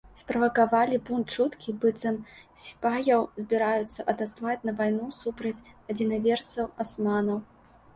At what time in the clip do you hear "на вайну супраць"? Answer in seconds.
4.67-5.57